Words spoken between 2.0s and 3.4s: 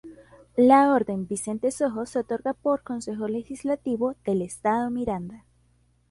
se otorga por Consejo